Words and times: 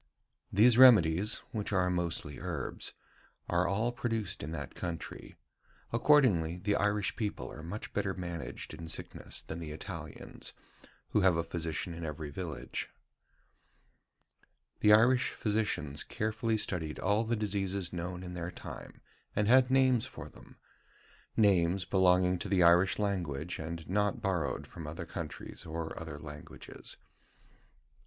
These 0.51 0.79
remedies 0.79 1.43
[which 1.51 1.71
are 1.71 1.87
mostly 1.91 2.39
herbs], 2.39 2.93
are 3.47 3.67
all 3.67 3.91
produced 3.91 4.41
in 4.41 4.49
that 4.51 4.73
country. 4.73 5.35
Accordingly, 5.93 6.57
the 6.57 6.75
Irish 6.75 7.15
people 7.15 7.51
are 7.51 7.61
much 7.61 7.93
better 7.93 8.15
managed 8.15 8.73
in 8.73 8.87
sickness 8.87 9.43
than 9.43 9.59
the 9.59 9.69
Italians, 9.69 10.53
who 11.09 11.21
have 11.21 11.35
a 11.35 11.43
physician 11.43 11.93
in 11.93 12.03
every 12.03 12.31
village." 12.31 12.89
The 14.79 14.91
Irish 14.91 15.29
physicians 15.29 16.03
carefully 16.03 16.57
studied 16.57 16.97
all 16.97 17.23
the 17.23 17.35
diseases 17.35 17.93
known 17.93 18.23
in 18.23 18.33
their 18.33 18.49
time, 18.49 19.01
and 19.35 19.47
had 19.47 19.69
names 19.69 20.07
for 20.07 20.29
them 20.29 20.57
names 21.37 21.85
belonging 21.85 22.39
to 22.39 22.49
the 22.49 22.63
Irish 22.63 22.97
language, 22.97 23.59
and 23.59 23.87
not 23.87 24.19
borrowed 24.19 24.65
from 24.65 24.87
other 24.87 25.05
countries 25.05 25.63
or 25.63 25.95
other 26.01 26.17
languages. 26.17 26.97